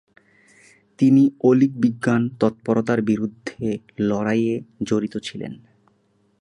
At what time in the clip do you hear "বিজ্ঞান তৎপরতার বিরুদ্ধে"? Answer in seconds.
1.77-3.65